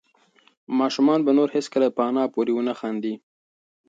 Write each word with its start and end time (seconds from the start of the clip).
ماشوم 0.77 1.07
به 1.25 1.31
نور 1.37 1.49
هېڅکله 1.55 1.87
په 1.97 2.01
انا 2.09 2.23
پورې 2.33 2.51
ونه 2.53 2.73
خاندي. 2.79 3.13